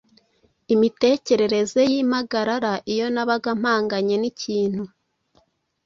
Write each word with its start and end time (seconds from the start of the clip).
Imitekerereze 0.73 1.81
y’impagarara 1.91 2.73
Iyo 2.93 3.07
nabaga 3.13 3.51
mpanganye 3.61 4.15
n’ikintu, 4.21 4.83